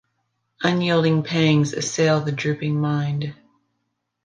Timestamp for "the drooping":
2.21-2.75